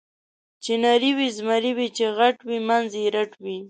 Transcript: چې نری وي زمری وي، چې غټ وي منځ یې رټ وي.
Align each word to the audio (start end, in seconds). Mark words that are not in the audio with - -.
چې 0.63 0.73
نری 0.83 1.11
وي 1.17 1.27
زمری 1.37 1.71
وي، 1.77 1.87
چې 1.97 2.05
غټ 2.17 2.37
وي 2.47 2.59
منځ 2.69 2.89
یې 3.01 3.07
رټ 3.15 3.31
وي. 3.43 3.57